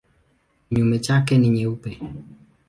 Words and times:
Kinyume 0.67 0.99
chake 0.99 1.37
ni 1.37 1.49
nyeupe. 1.49 1.99